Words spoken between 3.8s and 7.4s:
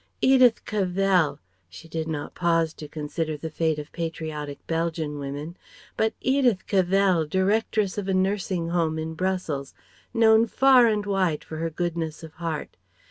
patriotic Belgian women but Edith Cavell,